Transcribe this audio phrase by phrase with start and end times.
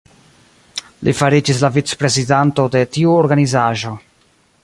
[1.07, 3.93] Li fariĝis la vicprezidanto de tiu organizaĵo.